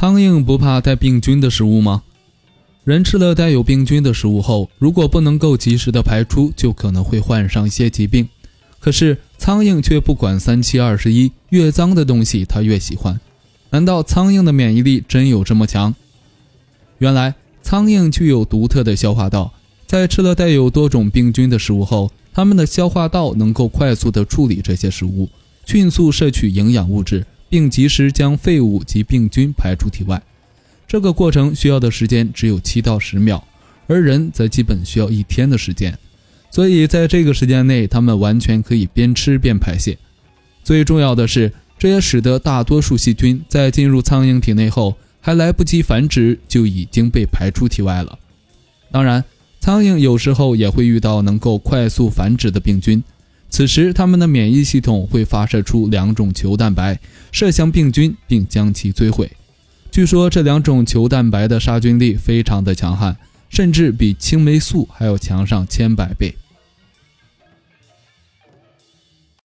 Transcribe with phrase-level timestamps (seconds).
[0.00, 2.02] 苍蝇不怕带病菌的食物吗？
[2.84, 8.26] 人吃了带有病菌的食物后，如果不能够及时的排出，就可能会患上一些疾病。
[8.78, 13.20] 可是苍蝇却不管三七二十一，越脏的东西它越喜欢。
[13.68, 15.94] 难道苍蝇的免疫力真有这么强？
[16.96, 19.52] 原来苍蝇具有独特的消化道，
[19.86, 25.28] 在吃了带有多种病菌的食物后，它们的消化道能够快速的处理这些食物，
[25.66, 30.22] 迅速摄取营养物质，并及时将废物及病菌排出体外。
[30.88, 33.44] 这个过程需要的时间只有七到十秒，
[33.86, 35.98] 而人则基本需要一天的时间。
[36.50, 39.98] 所以，在这个时间内，它们完全可以边吃边排泄。
[40.64, 48.18] 最重要的是，这也使得大多数细菌在进入苍蝇体内后，还来不及繁殖，就已经被排出体外了。
[48.90, 49.24] 当然，
[49.60, 53.04] 苍蝇有时候也会遇到能够快速繁殖的病菌，
[53.50, 56.98] 此时他们的免疫系统会发射出两种球蛋白，
[57.30, 59.30] 射向病菌并将其摧毁。
[59.90, 63.16] 据说这两种球蛋白的杀菌力非常的强悍。
[63.50, 66.32] 甚至比青霉素还要强上千百倍。